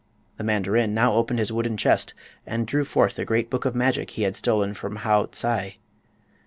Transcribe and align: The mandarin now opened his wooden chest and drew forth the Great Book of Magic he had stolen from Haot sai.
The 0.37 0.43
mandarin 0.43 0.95
now 0.95 1.13
opened 1.13 1.37
his 1.37 1.51
wooden 1.53 1.77
chest 1.77 2.15
and 2.43 2.65
drew 2.65 2.83
forth 2.85 3.17
the 3.17 3.23
Great 3.23 3.51
Book 3.51 3.65
of 3.65 3.75
Magic 3.75 4.09
he 4.09 4.23
had 4.23 4.35
stolen 4.35 4.73
from 4.73 4.95
Haot 4.97 5.35
sai. 5.35 5.75